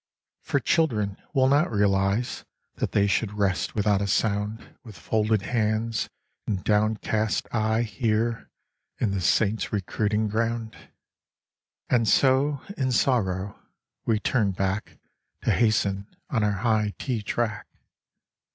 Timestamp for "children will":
0.59-1.47